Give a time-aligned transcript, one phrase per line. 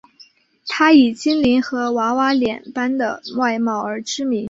[0.67, 4.39] 她以精灵和娃娃脸般的外貌而知名。